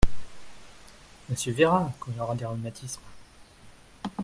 [1.29, 3.01] Monsieur verra, quand il aura des rhumatismes.